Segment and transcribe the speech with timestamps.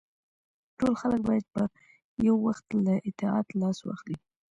[0.77, 1.61] ټول خلک باید په
[2.27, 4.17] یو وخت له اطاعت لاس واخلي.